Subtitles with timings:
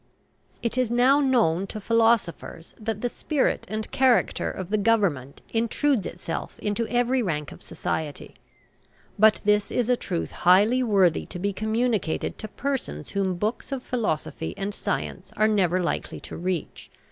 [0.63, 6.07] It is now known to philosophers that the spirit and character of the Government intrudes
[6.07, 8.33] itself into every rank of society.
[9.19, 13.83] But this is a truth highly worthy to be communicated to persons whom books of
[13.83, 16.89] philosophy and science are never likely to reach.